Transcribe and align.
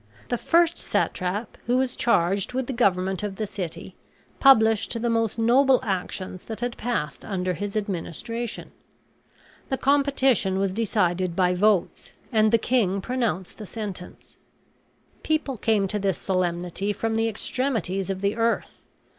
The 0.29 0.37
first 0.39 0.77
satrap, 0.79 1.59
who 1.67 1.77
was 1.77 1.95
charged 1.95 2.53
with 2.53 2.65
the 2.65 2.73
government 2.73 3.21
of 3.21 3.35
the 3.35 3.45
city, 3.45 3.93
published 4.39 4.99
the 4.99 5.11
most 5.11 5.37
noble 5.37 5.79
actions 5.83 6.41
that 6.45 6.59
had 6.59 6.75
passed 6.75 7.23
under 7.23 7.53
his 7.53 7.77
administration. 7.77 8.71
The 9.69 9.77
competition 9.77 10.57
was 10.57 10.73
decided 10.73 11.35
by 11.35 11.53
votes; 11.53 12.13
and 12.31 12.51
the 12.51 12.57
king 12.57 12.99
pronounced 12.99 13.59
the 13.59 13.67
sentence. 13.67 14.37
People 15.21 15.57
came 15.57 15.87
to 15.89 15.99
this 15.99 16.17
solemnity 16.17 16.93
from 16.93 17.13
the 17.13 17.27
extremities 17.27 18.09
of 18.09 18.21
the 18.21 18.35
earth. 18.35 18.81